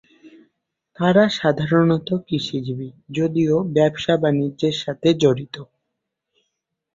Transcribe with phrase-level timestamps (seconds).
[0.97, 5.55] তাঁরা সাধারণত কৃষিজীবী যদিও ব্যবসা-বাণিজ্যের সাথেও জড়িত।